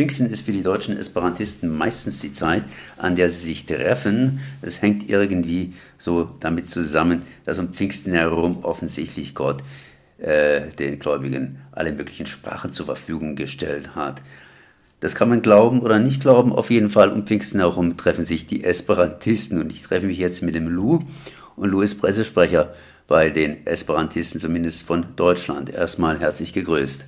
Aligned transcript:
Pfingsten 0.00 0.30
ist 0.30 0.46
für 0.46 0.52
die 0.52 0.62
deutschen 0.62 0.96
Esperantisten 0.96 1.76
meistens 1.76 2.20
die 2.20 2.32
Zeit, 2.32 2.62
an 2.96 3.16
der 3.16 3.28
sie 3.28 3.44
sich 3.48 3.66
treffen. 3.66 4.40
Es 4.62 4.80
hängt 4.80 5.10
irgendwie 5.10 5.74
so 5.98 6.30
damit 6.40 6.70
zusammen, 6.70 7.20
dass 7.44 7.58
um 7.58 7.74
Pfingsten 7.74 8.14
herum 8.14 8.64
offensichtlich 8.64 9.34
Gott 9.34 9.62
äh, 10.16 10.62
den 10.78 10.98
Gläubigen 10.98 11.58
alle 11.72 11.92
möglichen 11.92 12.24
Sprachen 12.24 12.72
zur 12.72 12.86
Verfügung 12.86 13.36
gestellt 13.36 13.94
hat. 13.94 14.22
Das 15.00 15.14
kann 15.14 15.28
man 15.28 15.42
glauben 15.42 15.80
oder 15.80 15.98
nicht 15.98 16.22
glauben. 16.22 16.54
Auf 16.54 16.70
jeden 16.70 16.88
Fall 16.88 17.12
um 17.12 17.26
Pfingsten 17.26 17.60
herum 17.60 17.98
treffen 17.98 18.24
sich 18.24 18.46
die 18.46 18.64
Esperantisten. 18.64 19.60
Und 19.60 19.70
ich 19.70 19.82
treffe 19.82 20.06
mich 20.06 20.16
jetzt 20.16 20.42
mit 20.42 20.54
dem 20.54 20.68
Lou. 20.68 21.00
Und 21.56 21.68
Lou 21.68 21.82
ist 21.82 22.00
Pressesprecher 22.00 22.72
bei 23.06 23.28
den 23.28 23.66
Esperantisten, 23.66 24.40
zumindest 24.40 24.82
von 24.82 25.08
Deutschland. 25.16 25.68
Erstmal 25.68 26.20
herzlich 26.20 26.54
gegrüßt. 26.54 27.04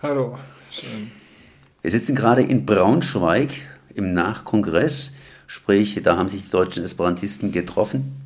Hallo, 0.00 0.38
schön. 0.70 1.21
Wir 1.82 1.90
sitzen 1.90 2.14
gerade 2.14 2.42
in 2.42 2.64
Braunschweig 2.64 3.50
im 3.92 4.14
Nachkongress. 4.14 5.14
Sprich, 5.48 6.00
da 6.04 6.16
haben 6.16 6.28
sich 6.28 6.44
die 6.44 6.50
deutschen 6.50 6.84
Esperantisten 6.84 7.50
getroffen. 7.50 8.20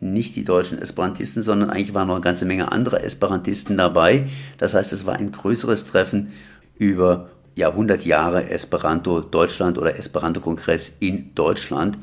Nicht 0.00 0.34
die 0.34 0.44
deutschen 0.44 0.80
Esperantisten, 0.80 1.42
sondern 1.42 1.68
eigentlich 1.68 1.92
waren 1.92 2.08
noch 2.08 2.14
eine 2.14 2.24
ganze 2.24 2.46
Menge 2.46 2.72
anderer 2.72 3.04
Esperantisten 3.04 3.76
dabei. 3.76 4.28
Das 4.56 4.72
heißt, 4.72 4.94
es 4.94 5.04
war 5.04 5.16
ein 5.16 5.30
größeres 5.30 5.84
Treffen 5.84 6.32
über 6.78 7.28
ja, 7.54 7.68
100 7.68 8.06
Jahre 8.06 8.48
Esperanto 8.48 9.20
Deutschland 9.20 9.76
oder 9.76 9.96
Esperanto-Kongress 9.98 10.94
in 11.00 11.34
Deutschland. 11.34 11.98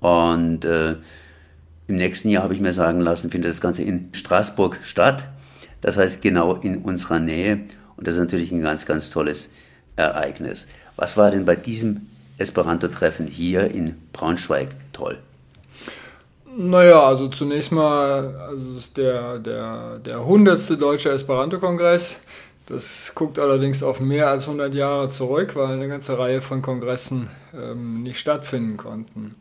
Und 0.00 0.64
äh, 0.64 0.96
im 1.86 1.96
nächsten 1.96 2.28
Jahr 2.28 2.42
habe 2.42 2.54
ich 2.54 2.60
mir 2.60 2.72
sagen 2.72 3.00
lassen, 3.00 3.30
findet 3.30 3.50
das 3.50 3.60
Ganze 3.60 3.84
in 3.84 4.08
Straßburg 4.12 4.80
statt. 4.82 5.28
Das 5.80 5.96
heißt 5.96 6.20
genau 6.22 6.56
in 6.56 6.78
unserer 6.78 7.20
Nähe. 7.20 7.60
Und 7.96 8.06
das 8.06 8.14
ist 8.14 8.20
natürlich 8.20 8.50
ein 8.50 8.62
ganz, 8.62 8.84
ganz 8.84 9.10
tolles 9.10 9.52
Ereignis. 10.00 10.66
Was 10.96 11.16
war 11.16 11.30
denn 11.30 11.44
bei 11.44 11.56
diesem 11.56 12.06
Esperanto-Treffen 12.38 13.26
hier 13.26 13.70
in 13.70 13.96
Braunschweig 14.12 14.68
toll? 14.92 15.18
Naja, 16.56 17.00
also 17.00 17.28
zunächst 17.28 17.70
mal, 17.70 18.34
also 18.48 18.72
ist 18.76 18.96
der, 18.96 19.38
der, 19.38 19.98
der 19.98 20.16
100. 20.18 20.80
Deutsche 20.80 21.10
Esperanto-Kongress. 21.10 22.22
Das 22.66 23.12
guckt 23.14 23.38
allerdings 23.38 23.82
auf 23.82 24.00
mehr 24.00 24.28
als 24.28 24.44
100 24.44 24.74
Jahre 24.74 25.08
zurück, 25.08 25.56
weil 25.56 25.74
eine 25.74 25.88
ganze 25.88 26.18
Reihe 26.18 26.40
von 26.40 26.62
Kongressen 26.62 27.28
ähm, 27.54 28.02
nicht 28.02 28.18
stattfinden 28.18 28.76
konnten. 28.76 29.34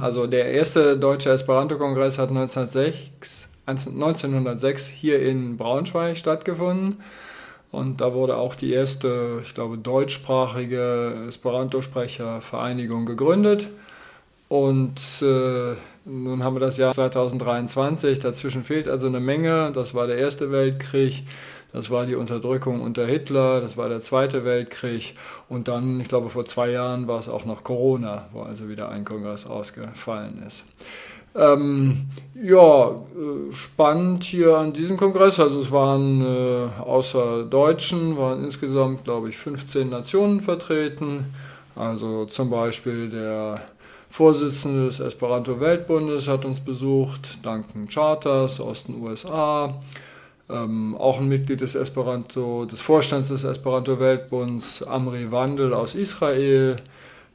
Also 0.00 0.26
der 0.26 0.46
erste 0.46 0.98
Deutsche 0.98 1.30
Esperanto-Kongress 1.30 2.18
hat 2.18 2.30
1906, 2.30 3.48
1906 3.66 4.88
hier 4.88 5.22
in 5.22 5.56
Braunschweig 5.56 6.16
stattgefunden. 6.16 7.00
Und 7.74 8.00
da 8.00 8.14
wurde 8.14 8.36
auch 8.36 8.54
die 8.54 8.72
erste, 8.72 9.42
ich 9.44 9.54
glaube, 9.54 9.76
deutschsprachige 9.78 11.26
Esperanto-Sprechervereinigung 11.28 13.04
gegründet. 13.04 13.68
Und 14.48 15.00
äh, 15.22 15.74
nun 16.04 16.44
haben 16.44 16.54
wir 16.54 16.60
das 16.60 16.76
Jahr 16.76 16.92
2023, 16.92 18.20
dazwischen 18.20 18.62
fehlt 18.62 18.88
also 18.88 19.08
eine 19.08 19.20
Menge. 19.20 19.72
Das 19.72 19.94
war 19.94 20.06
der 20.06 20.18
Erste 20.18 20.52
Weltkrieg. 20.52 21.24
Das 21.74 21.90
war 21.90 22.06
die 22.06 22.14
Unterdrückung 22.14 22.80
unter 22.82 23.04
Hitler, 23.04 23.60
das 23.60 23.76
war 23.76 23.88
der 23.88 23.98
Zweite 23.98 24.44
Weltkrieg 24.44 25.16
und 25.48 25.66
dann, 25.66 25.98
ich 25.98 26.06
glaube, 26.06 26.30
vor 26.30 26.44
zwei 26.44 26.70
Jahren 26.70 27.08
war 27.08 27.18
es 27.18 27.28
auch 27.28 27.44
noch 27.44 27.64
Corona, 27.64 28.28
wo 28.32 28.42
also 28.42 28.68
wieder 28.68 28.90
ein 28.90 29.04
Kongress 29.04 29.44
ausgefallen 29.44 30.40
ist. 30.46 30.64
Ähm, 31.34 32.08
ja, 32.34 32.90
äh, 32.90 33.52
spannend 33.52 34.24
hier 34.24 34.56
an 34.58 34.72
diesem 34.72 34.96
Kongress. 34.96 35.40
Also 35.40 35.60
es 35.60 35.72
waren 35.72 36.22
äh, 36.22 36.82
außer 36.82 37.44
Deutschen, 37.44 38.16
waren 38.16 38.44
insgesamt, 38.44 39.04
glaube 39.04 39.30
ich, 39.30 39.36
15 39.36 39.88
Nationen 39.88 40.40
vertreten. 40.40 41.34
Also 41.74 42.26
zum 42.26 42.50
Beispiel 42.50 43.08
der 43.10 43.60
Vorsitzende 44.10 44.84
des 44.84 45.00
Esperanto-Weltbundes 45.00 46.28
hat 46.28 46.44
uns 46.44 46.60
besucht, 46.60 47.44
Duncan 47.44 47.88
Charters 47.88 48.60
aus 48.60 48.84
den 48.84 49.02
USA 49.02 49.74
ähm, 50.50 50.94
auch 50.98 51.18
ein 51.18 51.28
Mitglied 51.28 51.60
des 51.60 51.74
Esperanto, 51.74 52.66
des 52.66 52.80
Vorstands 52.80 53.28
des 53.28 53.44
Esperanto-Weltbunds, 53.44 54.82
Amri 54.82 55.30
Wandel 55.30 55.72
aus 55.72 55.94
Israel. 55.94 56.76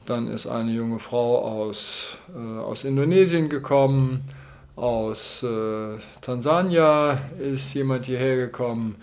Dann 0.06 0.28
ist 0.28 0.46
eine 0.46 0.70
junge 0.72 0.98
Frau 0.98 1.38
aus, 1.38 2.18
äh, 2.34 2.58
aus 2.58 2.84
Indonesien 2.84 3.48
gekommen. 3.48 4.24
Aus 4.76 5.42
äh, 5.42 5.98
Tansania 6.20 7.18
ist 7.38 7.74
jemand 7.74 8.06
hierher 8.06 8.36
gekommen. 8.36 8.96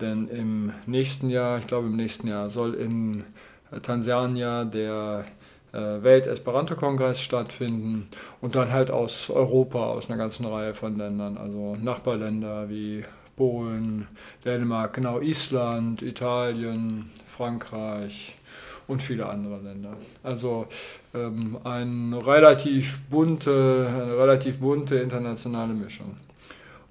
Denn 0.00 0.28
im 0.28 0.72
nächsten 0.86 1.28
Jahr, 1.28 1.58
ich 1.58 1.66
glaube 1.66 1.88
im 1.88 1.96
nächsten 1.96 2.28
Jahr, 2.28 2.50
soll 2.50 2.74
in 2.74 3.24
äh, 3.70 3.80
Tansania 3.80 4.64
der 4.64 5.24
äh, 5.72 6.02
Welt-Esperanto-Kongress 6.02 7.20
stattfinden 7.20 8.06
und 8.40 8.54
dann 8.54 8.72
halt 8.72 8.90
aus 8.90 9.30
Europa, 9.30 9.86
aus 9.86 10.08
einer 10.08 10.18
ganzen 10.18 10.46
Reihe 10.46 10.74
von 10.74 10.96
Ländern, 10.96 11.36
also 11.36 11.76
Nachbarländer 11.76 12.68
wie 12.70 13.04
Polen, 13.36 14.08
Dänemark, 14.44 14.94
genau 14.94 15.20
Island, 15.20 16.02
Italien, 16.02 17.10
Frankreich 17.26 18.34
und 18.88 19.02
viele 19.02 19.26
andere 19.26 19.60
Länder. 19.60 19.96
Also 20.22 20.66
ähm, 21.14 21.58
eine, 21.62 22.26
relativ 22.26 23.00
bunte, 23.08 23.86
eine 23.88 24.18
relativ 24.18 24.58
bunte 24.58 24.96
internationale 24.96 25.74
Mischung. 25.74 26.16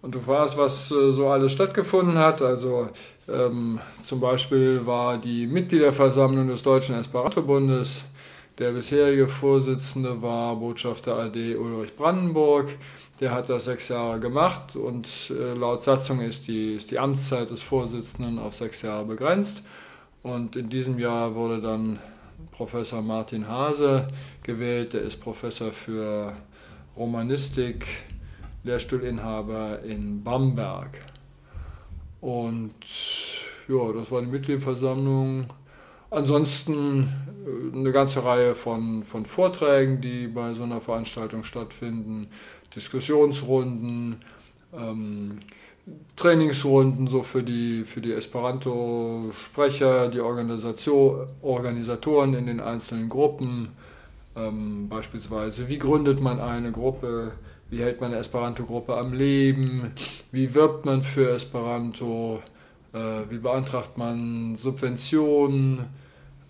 Und 0.01 0.15
du 0.15 0.19
fragst, 0.19 0.57
was 0.57 0.91
äh, 0.91 1.11
so 1.11 1.27
alles 1.27 1.51
stattgefunden 1.51 2.17
hat. 2.17 2.41
Also 2.41 2.89
ähm, 3.27 3.79
zum 4.03 4.19
Beispiel 4.19 4.85
war 4.85 5.17
die 5.17 5.47
Mitgliederversammlung 5.47 6.47
des 6.47 6.63
Deutschen 6.63 6.95
Esperanto-Bundes. 6.95 8.05
Der 8.59 8.71
bisherige 8.71 9.27
Vorsitzende 9.27 10.21
war 10.21 10.55
Botschafter 10.55 11.15
AD 11.15 11.55
Ulrich 11.55 11.95
Brandenburg. 11.95 12.69
Der 13.19 13.31
hat 13.31 13.49
das 13.49 13.65
sechs 13.65 13.89
Jahre 13.89 14.19
gemacht 14.19 14.75
und 14.75 15.07
äh, 15.31 15.53
laut 15.53 15.81
Satzung 15.81 16.21
ist 16.21 16.47
die, 16.47 16.75
ist 16.75 16.91
die 16.91 16.99
Amtszeit 16.99 17.49
des 17.49 17.63
Vorsitzenden 17.63 18.37
auf 18.37 18.53
sechs 18.53 18.83
Jahre 18.83 19.05
begrenzt. 19.05 19.63
Und 20.27 20.57
in 20.57 20.67
diesem 20.67 20.99
Jahr 20.99 21.35
wurde 21.35 21.61
dann 21.61 21.99
Professor 22.51 23.01
Martin 23.01 23.47
Hase 23.47 24.09
gewählt. 24.43 24.91
Der 24.91 25.01
ist 25.01 25.21
Professor 25.21 25.71
für 25.71 26.33
Romanistik, 26.97 27.87
Lehrstuhlinhaber 28.63 29.83
in 29.83 30.21
Bamberg. 30.25 30.99
Und 32.19 32.73
ja, 33.69 33.93
das 33.93 34.11
war 34.11 34.19
die 34.21 34.27
Mitgliederversammlung. 34.27 35.45
Ansonsten 36.09 37.07
äh, 37.45 37.77
eine 37.77 37.93
ganze 37.93 38.25
Reihe 38.25 38.53
von, 38.53 39.05
von 39.05 39.25
Vorträgen, 39.25 40.01
die 40.01 40.27
bei 40.27 40.53
so 40.53 40.63
einer 40.63 40.81
Veranstaltung 40.81 41.45
stattfinden. 41.45 42.27
Diskussionsrunden, 42.75 44.17
ähm, 44.73 45.39
Trainingsrunden 46.15 47.07
so 47.07 47.23
für 47.23 47.43
die, 47.43 47.83
für 47.83 48.01
die 48.01 48.11
Esperanto-Sprecher, 48.11 50.09
die 50.09 50.19
Organisation, 50.19 51.27
Organisatoren 51.41 52.33
in 52.33 52.47
den 52.47 52.59
einzelnen 52.59 53.07
Gruppen. 53.07 53.69
Ähm, 54.35 54.89
beispielsweise, 54.89 55.69
wie 55.69 55.77
gründet 55.77 56.19
man 56.19 56.39
eine 56.39 56.71
Gruppe, 56.71 57.31
wie 57.69 57.79
hält 57.79 58.01
man 58.01 58.11
eine 58.11 58.19
Esperanto-Gruppe 58.19 58.97
am 58.97 59.13
Leben, 59.13 59.91
wie 60.31 60.53
wirbt 60.53 60.85
man 60.85 61.03
für 61.03 61.31
Esperanto, 61.31 62.41
äh, 62.93 63.29
wie 63.29 63.37
beantragt 63.37 63.97
man 63.97 64.55
Subventionen. 64.55 65.85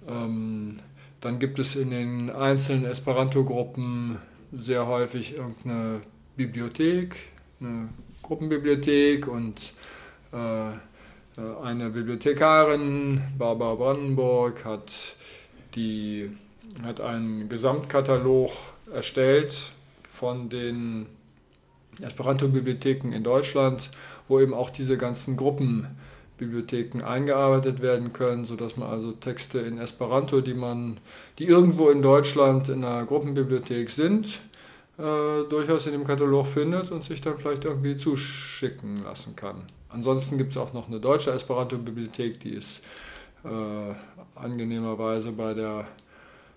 Ähm, 0.08 0.80
dann 1.22 1.40
gibt 1.40 1.60
es 1.60 1.76
in 1.76 1.92
den 1.92 2.30
einzelnen 2.30 2.86
Esperanto-Gruppen 2.86 4.18
sehr 4.58 4.88
häufig 4.88 5.36
irgendeine 5.36 6.02
Bibliothek, 6.36 7.16
eine 7.60 7.90
Gruppenbibliothek 8.24 9.28
und 9.28 9.74
äh, 10.34 10.70
äh, 10.70 10.74
eine 11.64 11.90
Bibliothekarin, 11.90 13.22
Barbara 13.38 13.76
Brandenburg, 13.76 14.66
hat, 14.66 15.16
die, 15.76 16.32
hat 16.84 17.00
einen 17.00 17.48
Gesamtkatalog 17.50 18.52
erstellt 18.94 19.72
von 20.14 20.50
den 20.50 21.06
Esperanto-Bibliotheken 22.02 23.12
in 23.14 23.24
Deutschland, 23.24 23.92
wo 24.28 24.40
eben 24.40 24.54
auch 24.54 24.70
diese 24.70 24.98
ganzen 24.98 25.38
Gruppenbibliotheken 25.38 27.04
eingearbeitet 27.04 27.82
werden 27.82 28.14
können, 28.14 28.46
sodass 28.46 28.78
man 28.78 28.90
also 28.90 29.12
Texte 29.12 29.60
in 29.60 29.78
Esperanto, 29.78 30.42
die 30.42 30.54
man, 30.54 31.00
die 31.40 31.46
irgendwo 31.46 31.90
in 31.90 32.02
Deutschland 32.02 32.70
in 32.70 32.84
einer 32.84 33.06
Gruppenbibliothek 33.06 33.90
sind, 33.90 34.40
äh, 34.98 35.44
durchaus 35.50 35.86
in 35.86 35.94
dem 35.94 36.06
Katalog 36.06 36.48
findet 36.48 36.92
und 36.92 37.04
sich 37.04 37.22
dann 37.22 37.38
vielleicht 37.38 37.66
irgendwie 37.66 37.98
zuschicken 37.98 39.04
lassen 39.04 39.36
kann. 39.36 39.64
Ansonsten 39.90 40.38
gibt 40.38 40.52
es 40.52 40.58
auch 40.58 40.74
noch 40.74 40.88
eine 40.88 41.00
deutsche 41.00 41.32
Esperanto-Bibliothek, 41.32 42.40
die 42.40 42.52
ist 42.52 42.84
äh, 43.44 43.94
angenehmerweise 44.36 45.32
bei 45.32 45.54
der 45.54 45.88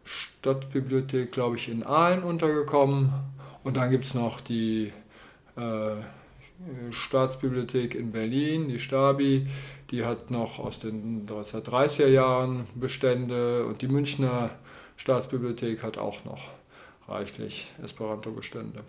Stadtbibliothek, 0.05 1.33
glaube 1.33 1.57
ich, 1.57 1.69
in 1.69 1.85
Aalen 1.85 2.23
untergekommen. 2.23 3.13
Und 3.63 3.77
dann 3.77 3.91
gibt 3.91 4.07
es 4.07 4.15
noch 4.15 4.41
die, 4.41 4.93
äh, 5.57 5.97
Staatsbibliothek 6.91 7.95
in 7.95 8.13
Berlin, 8.13 8.69
die 8.69 8.79
Stabi, 8.79 9.47
die 9.91 10.05
hat 10.05 10.31
noch 10.31 10.59
aus 10.59 10.79
den 10.79 11.27
1930er 11.27 12.09
Jahren 12.09 12.67
Bestände 12.75 13.65
und 13.65 13.81
die 13.83 13.89
Münchner 13.89 14.51
Staatsbibliothek 14.97 15.83
hat 15.83 15.97
auch 15.97 16.25
noch 16.25 16.49
reichlich 17.11 17.67
Esperanto-Bestände. 17.83 18.81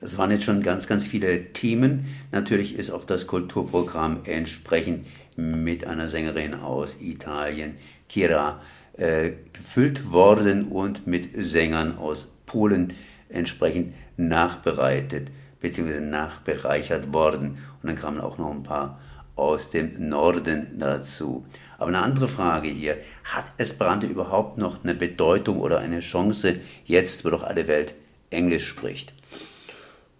Das 0.00 0.18
waren 0.18 0.30
jetzt 0.30 0.44
schon 0.44 0.62
ganz, 0.62 0.86
ganz 0.86 1.06
viele 1.06 1.52
Themen. 1.52 2.06
Natürlich 2.30 2.76
ist 2.76 2.90
auch 2.90 3.04
das 3.04 3.26
Kulturprogramm 3.26 4.20
entsprechend 4.24 5.06
mit 5.36 5.86
einer 5.86 6.08
Sängerin 6.08 6.54
aus 6.54 6.96
Italien, 7.00 7.76
Kira, 8.08 8.60
äh, 8.96 9.32
gefüllt 9.52 10.12
worden 10.12 10.68
und 10.68 11.06
mit 11.06 11.30
Sängern 11.34 11.98
aus 11.98 12.30
Polen 12.46 12.92
entsprechend 13.28 13.94
nachbereitet 14.16 15.30
bzw. 15.60 16.00
nachbereichert 16.00 17.12
worden. 17.12 17.58
Und 17.82 17.88
dann 17.88 17.96
kamen 17.96 18.20
auch 18.20 18.38
noch 18.38 18.50
ein 18.50 18.62
paar 18.62 19.00
aus 19.36 19.70
dem 19.70 20.08
Norden 20.08 20.78
dazu. 20.78 21.44
Aber 21.78 21.88
eine 21.88 22.00
andere 22.00 22.26
Frage 22.26 22.68
hier, 22.68 22.96
hat 23.24 23.44
Esperanto 23.58 24.06
überhaupt 24.06 24.58
noch 24.58 24.82
eine 24.82 24.94
Bedeutung 24.94 25.60
oder 25.60 25.78
eine 25.78 26.00
Chance 26.00 26.56
jetzt, 26.86 27.24
wo 27.24 27.30
doch 27.30 27.42
alle 27.42 27.68
Welt 27.68 27.94
Englisch 28.30 28.66
spricht? 28.66 29.12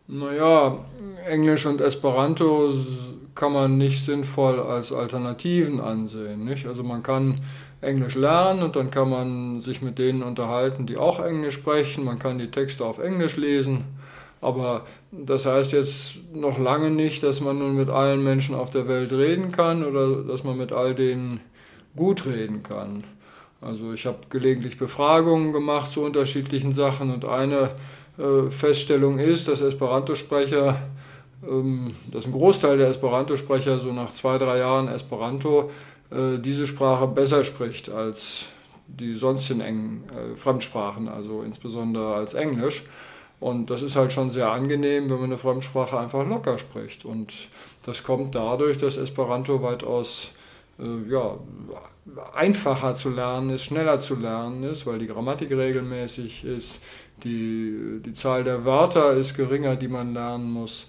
Naja, 0.09 0.79
Englisch 1.29 1.67
und 1.67 1.81
Esperanto 1.81 2.73
kann 3.35 3.53
man 3.53 3.77
nicht 3.77 4.05
sinnvoll 4.05 4.61
als 4.61 4.93
Alternativen 4.93 5.81
ansehen. 5.81 6.45
Nicht? 6.45 6.67
Also 6.67 6.85
man 6.85 7.03
kann 7.03 7.37
Englisch 7.81 8.15
lernen 8.15 8.63
und 8.63 8.77
dann 8.77 8.91
kann 8.91 9.11
man 9.11 9.63
sich 9.63 9.83
mit 9.83 9.99
denen 9.99 10.23
unterhalten, 10.23 10.87
die 10.87 10.97
auch 10.97 11.21
Englisch 11.21 11.57
sprechen. 11.57 12.05
Man 12.05 12.19
kann 12.19 12.39
die 12.39 12.51
Texte 12.51 12.85
auf 12.85 12.99
Englisch 12.99 13.37
lesen. 13.37 13.85
Aber 14.41 14.87
das 15.11 15.47
heißt 15.47 15.73
jetzt 15.73 16.35
noch 16.35 16.59
lange 16.59 16.91
nicht, 16.91 17.23
dass 17.23 17.41
man 17.41 17.59
nun 17.59 17.75
mit 17.75 17.89
allen 17.89 18.23
Menschen 18.23 18.55
auf 18.55 18.71
der 18.71 18.87
Welt 18.87 19.13
reden 19.13 19.51
kann 19.51 19.85
oder 19.85 20.23
dass 20.23 20.45
man 20.45 20.57
mit 20.57 20.73
all 20.73 20.95
denen 20.95 21.41
gut 21.97 22.27
reden 22.27 22.63
kann. 22.63 23.05
Also 23.61 23.93
ich 23.93 24.07
habe 24.07 24.19
gelegentlich 24.29 24.79
Befragungen 24.79 25.53
gemacht 25.53 25.91
zu 25.91 26.03
unterschiedlichen 26.03 26.73
Sachen 26.73 27.13
und 27.13 27.25
eine 27.25 27.71
äh, 28.19 28.51
Feststellung 28.51 29.19
ist, 29.19 29.49
dass 29.49 29.63
Esperanto-Sprecher, 29.63 30.77
ähm, 31.43 31.93
dass 32.13 32.27
ein 32.27 32.33
Großteil 32.33 32.77
der 32.77 32.89
Esperanto-Sprecher 32.89 33.79
so 33.79 33.93
nach 33.93 34.13
zwei, 34.13 34.37
drei 34.39 34.59
Jahren 34.59 34.89
Esperanto 34.89 35.71
äh, 36.11 36.39
diese 36.39 36.67
Sprache 36.67 37.07
besser 37.07 37.45
spricht 37.45 37.89
als 37.89 38.47
die 38.87 39.15
sonstigen 39.15 39.61
Eng 39.61 40.05
äh, 40.11 40.37
Fremdsprachen, 40.37 41.09
also 41.09 41.43
insbesondere 41.43 42.15
als 42.15 42.35
Englisch. 42.35 42.85
Und 43.39 43.69
das 43.69 43.83
ist 43.83 43.97
halt 43.97 44.13
schon 44.13 44.31
sehr 44.31 44.51
angenehm, 44.51 45.11
wenn 45.11 45.17
man 45.17 45.27
eine 45.27 45.39
Fremdsprache 45.39 45.99
einfach 45.99 46.27
locker 46.27 46.59
spricht. 46.59 47.05
Und 47.05 47.33
das 47.85 48.03
kommt 48.03 48.35
dadurch, 48.35 48.79
dass 48.79 48.97
Esperanto 48.97 49.63
weitaus 49.63 50.31
äh, 50.79 51.11
ja, 51.11 51.39
einfacher 52.35 52.95
zu 52.95 53.11
lernen 53.11 53.51
ist, 53.51 53.65
schneller 53.65 53.99
zu 53.99 54.17
lernen 54.17 54.63
ist, 54.65 54.87
weil 54.87 54.99
die 54.99 55.07
Grammatik 55.07 55.51
regelmäßig 55.51 56.45
ist, 56.45 56.81
die, 57.25 58.01
die 58.05 58.15
Zahl 58.15 58.45
der 58.45 58.65
Wörter 58.65 59.13
ist 59.13 59.37
geringer, 59.37 59.77
die 59.77 59.89
man 59.89 60.15
lernen 60.15 60.51
muss. 60.51 60.89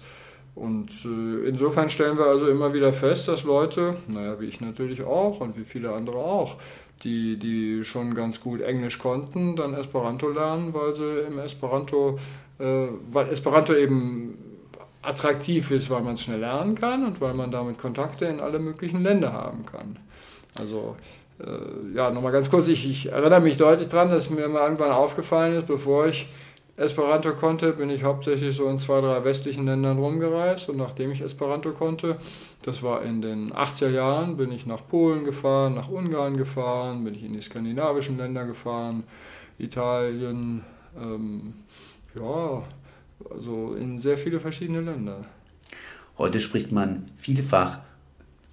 Und 0.54 0.90
äh, 1.04 1.48
insofern 1.48 1.88
stellen 1.88 2.18
wir 2.18 2.26
also 2.26 2.48
immer 2.48 2.74
wieder 2.74 2.92
fest, 2.92 3.28
dass 3.28 3.44
Leute, 3.44 3.96
naja, 4.08 4.40
wie 4.40 4.46
ich 4.46 4.60
natürlich 4.60 5.02
auch 5.02 5.40
und 5.40 5.56
wie 5.56 5.64
viele 5.64 5.92
andere 5.92 6.18
auch, 6.18 6.56
die, 7.04 7.38
die 7.38 7.84
schon 7.84 8.14
ganz 8.14 8.40
gut 8.40 8.60
Englisch 8.60 8.98
konnten, 8.98 9.56
dann 9.56 9.74
Esperanto 9.74 10.28
lernen, 10.28 10.74
weil 10.74 10.94
sie 10.94 11.20
im 11.26 11.38
Esperanto, 11.38 12.18
äh, 12.58 12.88
weil 13.10 13.28
Esperanto 13.28 13.74
eben 13.74 14.38
attraktiv 15.02 15.70
ist, 15.70 15.90
weil 15.90 16.02
man 16.02 16.14
es 16.14 16.22
schnell 16.22 16.40
lernen 16.40 16.74
kann 16.74 17.06
und 17.06 17.20
weil 17.20 17.34
man 17.34 17.50
damit 17.50 17.78
Kontakte 17.78 18.26
in 18.26 18.40
alle 18.40 18.58
möglichen 18.58 19.02
Länder 19.02 19.32
haben 19.32 19.64
kann. 19.64 19.96
Also 20.58 20.96
äh, 21.40 21.96
ja, 21.96 22.10
nochmal 22.10 22.32
ganz 22.32 22.50
kurz, 22.50 22.68
ich, 22.68 22.88
ich 22.88 23.12
erinnere 23.12 23.40
mich 23.40 23.56
deutlich 23.56 23.88
daran, 23.88 24.10
dass 24.10 24.28
mir 24.30 24.48
mal 24.48 24.64
irgendwann 24.64 24.90
aufgefallen 24.90 25.56
ist, 25.56 25.66
bevor 25.66 26.08
ich 26.08 26.26
Esperanto 26.78 27.32
konnte, 27.32 27.72
bin 27.72 27.90
ich 27.90 28.04
hauptsächlich 28.04 28.54
so 28.54 28.68
in 28.68 28.78
zwei, 28.78 29.00
drei 29.00 29.24
westlichen 29.24 29.66
Ländern 29.66 29.98
rumgereist 29.98 30.70
und 30.70 30.76
nachdem 30.76 31.10
ich 31.10 31.20
Esperanto 31.22 31.72
konnte, 31.72 32.18
das 32.62 32.84
war 32.84 33.02
in 33.02 33.20
den 33.20 33.52
80er 33.52 33.90
Jahren, 33.90 34.36
bin 34.36 34.52
ich 34.52 34.64
nach 34.64 34.86
Polen 34.86 35.24
gefahren, 35.24 35.74
nach 35.74 35.88
Ungarn 35.88 36.36
gefahren, 36.36 37.02
bin 37.02 37.16
ich 37.16 37.24
in 37.24 37.32
die 37.32 37.42
skandinavischen 37.42 38.16
Länder 38.16 38.46
gefahren, 38.46 39.02
Italien, 39.58 40.62
ähm, 40.96 41.54
ja, 42.14 42.62
also 43.28 43.74
in 43.74 43.98
sehr 43.98 44.16
viele 44.16 44.38
verschiedene 44.38 44.80
Länder. 44.80 45.22
Heute 46.16 46.38
spricht 46.38 46.70
man 46.70 47.10
vielfach 47.16 47.78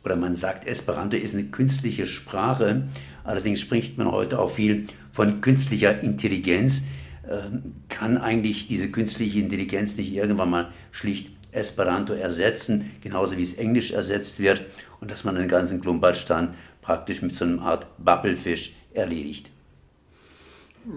oder 0.03 0.15
man 0.15 0.33
sagt, 0.33 0.67
Esperanto 0.67 1.15
ist 1.15 1.35
eine 1.35 1.45
künstliche 1.45 2.07
Sprache. 2.07 2.87
Allerdings 3.23 3.59
spricht 3.59 3.99
man 3.99 4.11
heute 4.11 4.39
auch 4.39 4.51
viel 4.51 4.87
von 5.11 5.41
künstlicher 5.41 6.01
Intelligenz. 6.01 6.85
Ähm, 7.27 7.73
kann 7.95 8.17
eigentlich 8.17 8.67
diese 8.67 8.91
künstliche 8.91 9.39
Intelligenz 9.39 9.95
nicht 9.95 10.13
irgendwann 10.13 10.49
mal 10.49 10.73
schlicht 10.91 11.29
Esperanto 11.53 12.11
ersetzen, 12.11 12.91
genauso 13.01 13.37
wie 13.37 13.43
es 13.43 13.53
Englisch 13.53 13.91
ersetzt 13.91 14.41
wird 14.41 14.65
und 14.99 15.09
dass 15.09 15.23
man 15.23 15.35
den 15.35 15.47
ganzen 15.47 15.79
Klumpatsch 15.79 16.25
dann 16.27 16.55
praktisch 16.81 17.21
mit 17.21 17.35
so 17.35 17.45
einer 17.45 17.61
Art 17.61 17.87
Bubblefish 17.97 18.75
erledigt? 18.93 19.49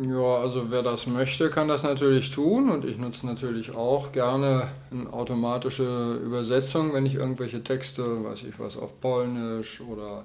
Ja, 0.02 0.38
also 0.38 0.70
wer 0.70 0.82
das 0.82 1.06
möchte, 1.06 1.50
kann 1.50 1.68
das 1.68 1.84
natürlich 1.84 2.30
tun 2.32 2.68
und 2.68 2.84
ich 2.84 2.98
nutze 2.98 3.26
natürlich 3.26 3.74
auch 3.76 4.10
gerne 4.10 4.68
eine 4.90 5.10
automatische 5.12 6.20
Übersetzung, 6.22 6.92
wenn 6.92 7.06
ich 7.06 7.14
irgendwelche 7.14 7.62
Texte, 7.62 8.24
weiß 8.24 8.42
ich 8.42 8.58
was, 8.58 8.76
auf 8.76 9.00
Polnisch 9.00 9.80
oder 9.80 10.24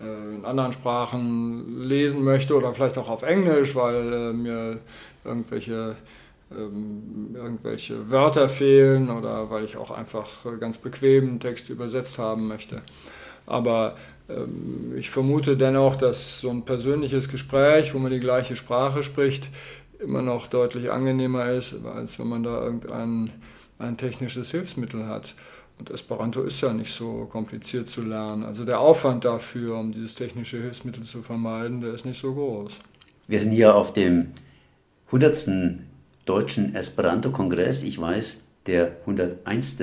in 0.00 0.44
anderen 0.44 0.72
Sprachen 0.72 1.82
lesen 1.82 2.22
möchte 2.22 2.56
oder 2.56 2.72
vielleicht 2.72 2.98
auch 2.98 3.08
auf 3.08 3.22
Englisch, 3.22 3.74
weil 3.74 4.12
äh, 4.12 4.32
mir 4.32 4.78
irgendwelche, 5.24 5.96
ähm, 6.52 7.34
irgendwelche 7.34 8.10
Wörter 8.10 8.48
fehlen 8.48 9.10
oder 9.10 9.50
weil 9.50 9.64
ich 9.64 9.76
auch 9.76 9.90
einfach 9.90 10.28
ganz 10.60 10.78
bequem 10.78 11.40
Text 11.40 11.68
übersetzt 11.68 12.18
haben 12.18 12.46
möchte. 12.46 12.82
Aber 13.46 13.96
ähm, 14.28 14.94
ich 14.96 15.10
vermute 15.10 15.56
dennoch, 15.56 15.96
dass 15.96 16.40
so 16.40 16.50
ein 16.50 16.64
persönliches 16.64 17.28
Gespräch, 17.28 17.92
wo 17.94 17.98
man 17.98 18.12
die 18.12 18.20
gleiche 18.20 18.56
Sprache 18.56 19.02
spricht, 19.02 19.48
immer 19.98 20.22
noch 20.22 20.46
deutlich 20.46 20.92
angenehmer 20.92 21.50
ist, 21.50 21.74
als 21.84 22.18
wenn 22.20 22.28
man 22.28 22.44
da 22.44 22.62
irgendein 22.62 23.32
ein 23.78 23.96
technisches 23.96 24.50
Hilfsmittel 24.50 25.06
hat. 25.06 25.34
Und 25.78 25.90
Esperanto 25.90 26.42
ist 26.42 26.60
ja 26.60 26.72
nicht 26.72 26.92
so 26.92 27.28
kompliziert 27.30 27.88
zu 27.88 28.02
lernen. 28.02 28.44
Also 28.44 28.64
der 28.64 28.80
Aufwand 28.80 29.24
dafür, 29.24 29.78
um 29.78 29.92
dieses 29.92 30.14
technische 30.14 30.60
Hilfsmittel 30.60 31.04
zu 31.04 31.22
vermeiden, 31.22 31.80
der 31.80 31.92
ist 31.92 32.04
nicht 32.04 32.20
so 32.20 32.34
groß. 32.34 32.80
Wir 33.28 33.40
sind 33.40 33.52
hier 33.52 33.74
auf 33.74 33.92
dem 33.92 34.28
100. 35.06 35.80
Deutschen 36.24 36.74
Esperanto-Kongress. 36.74 37.82
Ich 37.84 38.00
weiß, 38.00 38.38
der 38.66 38.96
101. 39.06 39.76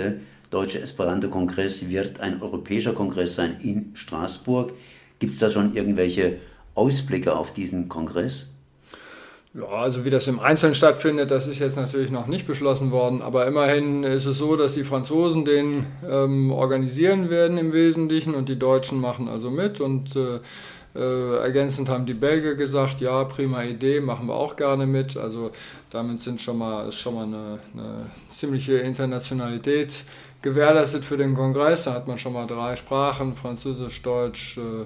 Deutsche 0.52 0.80
Esperanto-Kongress 0.80 1.90
wird 1.90 2.20
ein 2.20 2.42
europäischer 2.42 2.94
Kongress 2.94 3.36
sein 3.36 3.60
in 3.62 3.92
Straßburg. 3.96 4.74
Gibt 5.20 5.34
es 5.34 5.40
da 5.40 5.50
schon 5.50 5.76
irgendwelche 5.76 6.38
Ausblicke 6.76 7.36
auf 7.36 7.52
diesen 7.52 7.90
Kongress? 7.90 8.50
Ja, 9.58 9.68
also 9.68 10.04
wie 10.04 10.10
das 10.10 10.28
im 10.28 10.40
Einzelnen 10.40 10.76
stattfindet, 10.76 11.32
das 11.32 11.48
ist 11.48 11.60
jetzt 11.60 11.78
natürlich 11.78 12.12
noch 12.12 12.28
nicht 12.28 12.46
beschlossen 12.46 12.92
worden, 12.92 13.22
aber 13.22 13.48
immerhin 13.48 14.04
ist 14.04 14.26
es 14.26 14.38
so, 14.38 14.58
dass 14.58 14.74
die 14.74 14.84
Franzosen 14.84 15.46
den 15.46 15.86
ähm, 16.10 16.52
organisieren 16.52 17.30
werden 17.30 17.58
im 17.58 17.72
Wesentlichen 17.72 18.36
und 18.36 18.50
die 18.50 18.60
Deutschen 18.60 19.00
machen 19.00 19.30
also 19.30 19.50
mit 19.50 19.80
und 19.80 20.14
äh, 20.18 20.40
äh, 20.96 21.38
ergänzend 21.38 21.88
haben 21.88 22.06
die 22.06 22.14
Belgier 22.14 22.56
gesagt, 22.56 23.00
ja, 23.00 23.24
prima 23.26 23.64
Idee, 23.64 24.02
machen 24.02 24.28
wir 24.28 24.36
auch 24.36 24.56
gerne 24.56 24.86
mit. 24.86 25.18
Also 25.18 25.52
damit 25.90 26.22
sind 26.22 26.42
schon 26.42 26.58
mal, 26.58 26.88
ist 26.88 26.96
schon 26.96 27.16
mal 27.16 27.24
eine, 27.24 27.60
eine 27.74 28.06
ziemliche 28.32 28.78
Internationalität 28.78 30.04
gewährleistet 30.42 31.04
für 31.04 31.18
den 31.18 31.34
Kongress. 31.34 31.84
Da 31.84 31.94
hat 31.94 32.08
man 32.08 32.18
schon 32.18 32.34
mal 32.34 32.48
drei 32.48 32.76
Sprachen, 32.76 33.36
Französisch, 33.36 34.02
Deutsch, 34.02 34.58
äh, 34.58 34.86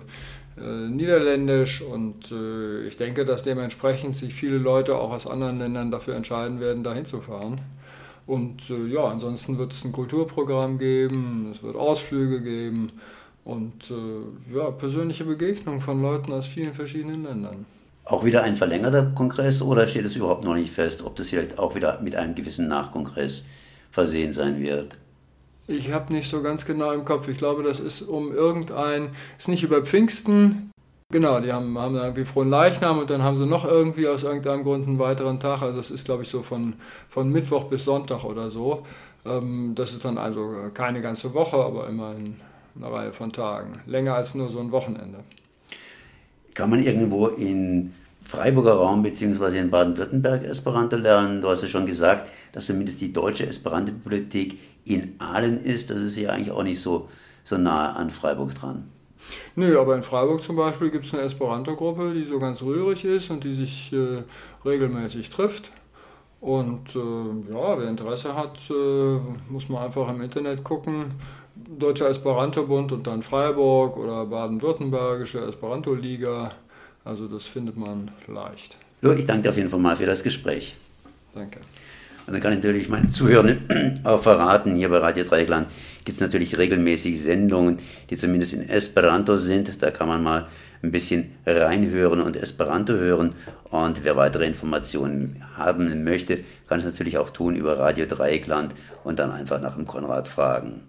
Niederländisch 0.90 1.82
und 1.82 2.32
äh, 2.32 2.88
ich 2.88 2.98
denke, 2.98 3.26
dass 3.26 3.44
dementsprechend 3.44 4.16
sich 4.16 4.34
viele 4.34 4.58
Leute 4.58 4.96
auch 4.96 5.12
aus 5.12 5.28
anderen 5.28 5.60
Ländern 5.60 5.92
dafür 5.92 6.16
entscheiden 6.16 6.60
werden, 6.60 6.84
dahin 6.84 7.06
zu 7.06 7.22
fahren. 7.22 7.62
Und 8.28 8.70
äh, 8.70 8.88
ja, 8.88 9.06
ansonsten 9.06 9.58
wird 9.58 9.74
es 9.74 9.84
ein 9.84 9.92
Kulturprogramm 9.92 10.78
geben, 10.78 11.50
es 11.52 11.64
wird 11.64 11.76
Ausflüge 11.76 12.42
geben 12.42 12.92
und 13.44 13.90
äh, 13.90 14.56
ja, 14.56 14.70
persönliche 14.72 15.24
Begegnungen 15.24 15.82
von 15.82 16.02
Leuten 16.02 16.32
aus 16.32 16.46
vielen 16.46 16.74
verschiedenen 16.74 17.24
Ländern. 17.24 17.66
Auch 18.06 18.24
wieder 18.24 18.44
ein 18.44 18.56
verlängerter 18.56 19.12
Kongress 19.16 19.62
oder 19.62 19.88
steht 19.88 20.06
es 20.06 20.16
überhaupt 20.16 20.44
noch 20.44 20.56
nicht 20.56 20.72
fest, 20.72 21.04
ob 21.04 21.16
das 21.16 21.30
vielleicht 21.30 21.58
auch 21.58 21.76
wieder 21.76 22.02
mit 22.02 22.16
einem 22.16 22.36
gewissen 22.36 22.68
Nachkongress 22.68 23.46
versehen 23.92 24.34
sein 24.34 24.60
wird? 24.60 24.98
Ich 25.70 25.92
habe 25.92 26.12
nicht 26.12 26.28
so 26.28 26.42
ganz 26.42 26.66
genau 26.66 26.92
im 26.92 27.06
Kopf. 27.06 27.28
Ich 27.28 27.38
glaube, 27.38 27.62
das 27.62 27.80
ist 27.80 28.02
um 28.02 28.32
irgendein, 28.34 29.10
ist 29.38 29.50
nicht 29.50 29.64
über 29.64 29.84
Pfingsten, 29.84 30.72
Genau, 31.12 31.40
die 31.40 31.52
haben, 31.52 31.76
haben 31.76 31.96
irgendwie 31.96 32.24
frohen 32.24 32.52
Leichnam 32.52 33.00
und 33.00 33.10
dann 33.10 33.24
haben 33.24 33.36
sie 33.36 33.48
noch 33.48 33.66
irgendwie 33.66 34.08
aus 34.08 34.22
irgendeinem 34.22 34.64
Grund 34.64 34.88
einen 34.88 35.00
weiteren 35.00 35.40
Tag. 35.40 35.64
Also 35.64 35.76
das 35.76 35.90
ist, 35.90 36.06
glaube 36.06 36.22
ich, 36.22 36.30
so 36.30 36.44
von, 36.44 36.74
von 37.10 37.32
Mittwoch 37.32 37.64
bis 37.64 37.86
Sonntag 37.86 38.24
oder 38.24 38.52
so. 38.52 38.86
Ähm, 39.26 39.74
das 39.74 39.94
ist 39.94 40.06
dann 40.06 40.20
also 40.20 40.70
keine 40.72 41.02
ganze 41.02 41.34
Woche, 41.34 41.58
aber 41.58 41.90
immerhin 41.90 42.36
eine 42.76 42.92
Reihe 42.92 43.12
von 43.12 43.32
Tagen. 43.32 43.80
Länger 43.88 44.14
als 44.14 44.36
nur 44.36 44.50
so 44.50 44.60
ein 44.60 44.72
Wochenende. 44.72 45.22
Kann 46.54 46.70
man 46.70 46.84
irgendwo 46.84 47.26
in 47.30 47.92
Freiburger 48.22 48.74
Raum 48.74 49.02
bzw. 49.02 49.58
in 49.58 49.72
Baden-Württemberg 49.72 50.44
Esperanto 50.44 50.96
lernen? 50.96 51.42
Du 51.42 51.50
hast 51.50 51.64
ja 51.64 51.68
schon 51.68 51.88
gesagt, 51.88 52.30
dass 52.52 52.68
zumindest 52.68 53.02
die 53.02 53.12
deutsche 53.12 53.48
Esperanto-Bibliothek 53.48 54.60
in 54.90 55.16
Aalen 55.20 55.64
ist. 55.64 55.90
Das 55.90 56.02
ist 56.02 56.18
ja 56.18 56.32
eigentlich 56.32 56.52
auch 56.52 56.64
nicht 56.64 56.82
so, 56.82 57.10
so 57.44 57.58
nahe 57.58 57.96
an 57.96 58.10
Freiburg 58.10 58.56
dran. 58.56 58.90
Nö, 59.56 59.80
aber 59.80 59.96
in 59.96 60.04
Freiburg 60.04 60.42
zum 60.42 60.56
Beispiel 60.56 60.90
gibt 60.90 61.06
es 61.06 61.14
eine 61.14 61.24
Esperanto-Gruppe, 61.24 62.14
die 62.14 62.26
so 62.26 62.40
ganz 62.40 62.62
rührig 62.62 63.06
ist 63.06 63.30
und 63.30 63.44
die 63.44 63.54
sich 63.54 63.94
äh, 63.94 64.24
regelmäßig 64.66 65.30
trifft. 65.30 65.72
Und 66.42 66.96
äh, 66.96 67.52
ja, 67.54 67.78
wer 67.78 67.90
Interesse 67.90 68.34
hat, 68.34 68.58
äh, 68.70 69.52
muss 69.52 69.70
man 69.70 69.84
einfach 69.84 70.10
im 70.10 70.22
Internet 70.22 70.64
gucken. 70.64 71.06
Deutscher 71.56 72.10
Esperanto-Bund 72.10 72.94
und 72.94 73.06
dann 73.06 73.22
Freiburg 73.22 73.98
oder 73.98 74.26
Baden-Württembergische 74.26 75.40
Esperanto-Liga. 75.40 76.54
Also 77.04 77.28
das 77.28 77.46
findet 77.46 77.76
man 77.76 78.12
leicht. 78.28 78.78
Ich 79.02 79.26
danke 79.26 79.44
dir 79.44 79.50
auf 79.50 79.58
jeden 79.58 79.70
Fall 79.70 79.80
mal 79.80 79.96
für 79.96 80.06
das 80.06 80.24
Gespräch. 80.24 80.76
Danke. 81.34 81.60
Und 82.30 82.34
dann 82.34 82.44
kann 82.44 82.52
ich 82.52 82.64
natürlich 82.64 82.90
meinen 82.90 83.12
Zuhörern 83.12 83.58
auch 84.04 84.22
verraten, 84.22 84.76
hier 84.76 84.90
bei 84.90 85.00
Radio 85.00 85.24
Dreieckland 85.24 85.68
gibt 86.06 86.18
es 86.18 86.22
natürlich 86.22 86.60
regelmäßig 86.60 87.20
Sendungen, 87.20 87.80
die 88.12 88.18
zumindest 88.18 88.54
in 88.54 88.70
Esperanto 88.70 89.36
sind. 89.36 89.82
Da 89.82 89.90
kann 89.90 90.08
man 90.08 90.22
mal 90.22 90.48
ein 90.84 90.92
bisschen 90.92 91.32
reinhören 91.44 92.22
und 92.22 92.38
Esperanto 92.38 92.94
hören. 92.94 93.34
Und 93.72 94.04
wer 94.04 94.16
weitere 94.16 94.46
Informationen 94.46 95.44
haben 95.58 96.04
möchte, 96.04 96.42
kann 96.68 96.78
es 96.78 96.86
natürlich 96.86 97.18
auch 97.18 97.32
tun 97.32 97.56
über 97.56 97.80
Radio 97.80 98.06
Dreieckland 98.06 98.76
und 99.04 99.18
dann 99.18 99.32
einfach 99.32 99.60
nach 99.60 99.74
dem 99.74 99.88
Konrad 99.88 100.28
fragen. 100.28 100.82